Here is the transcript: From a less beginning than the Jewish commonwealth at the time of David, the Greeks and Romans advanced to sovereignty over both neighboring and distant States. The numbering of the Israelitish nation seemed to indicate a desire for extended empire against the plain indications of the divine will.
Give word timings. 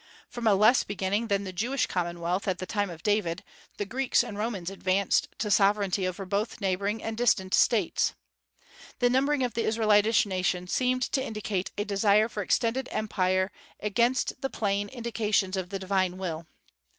From 0.29 0.47
a 0.47 0.55
less 0.55 0.83
beginning 0.83 1.27
than 1.27 1.43
the 1.43 1.53
Jewish 1.53 1.85
commonwealth 1.85 2.47
at 2.47 2.57
the 2.57 2.65
time 2.65 2.89
of 2.89 3.03
David, 3.03 3.43
the 3.77 3.85
Greeks 3.85 4.23
and 4.23 4.35
Romans 4.35 4.71
advanced 4.71 5.27
to 5.37 5.51
sovereignty 5.51 6.07
over 6.07 6.25
both 6.25 6.59
neighboring 6.59 7.03
and 7.03 7.15
distant 7.15 7.53
States. 7.53 8.15
The 8.97 9.11
numbering 9.11 9.43
of 9.43 9.53
the 9.53 9.63
Israelitish 9.63 10.25
nation 10.25 10.67
seemed 10.67 11.03
to 11.11 11.23
indicate 11.23 11.69
a 11.77 11.85
desire 11.85 12.27
for 12.29 12.41
extended 12.41 12.89
empire 12.91 13.51
against 13.79 14.41
the 14.41 14.49
plain 14.49 14.89
indications 14.89 15.55
of 15.55 15.69
the 15.69 15.77
divine 15.77 16.17
will. 16.17 16.47